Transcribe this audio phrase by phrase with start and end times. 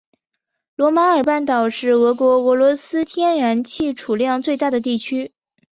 [0.77, 5.31] 亚马尔半岛是俄罗斯天然气储量最大的地区。